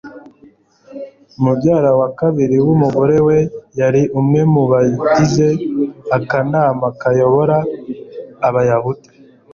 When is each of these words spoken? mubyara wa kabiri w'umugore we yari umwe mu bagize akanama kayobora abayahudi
mubyara 1.41 1.91
wa 1.99 2.09
kabiri 2.19 2.57
w'umugore 2.65 3.17
we 3.27 3.37
yari 3.79 4.01
umwe 4.19 4.41
mu 4.53 4.63
bagize 4.71 5.47
akanama 6.17 6.87
kayobora 7.01 7.57
abayahudi 8.47 9.09